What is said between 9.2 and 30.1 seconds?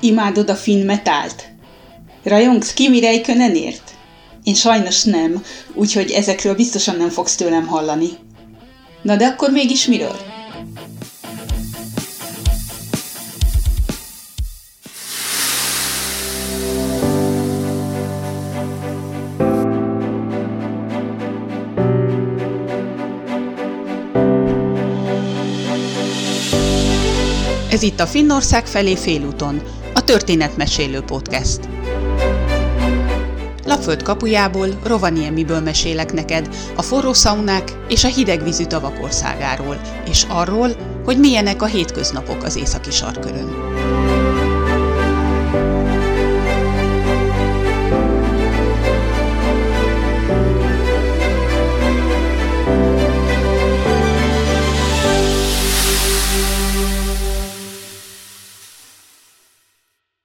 akkor mégis miről? Ez itt a Finnország felé félúton, a